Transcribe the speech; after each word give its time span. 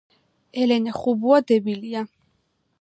ელენე 0.61 0.91
ხუბუა 0.99 1.39
დებილია 1.53 2.03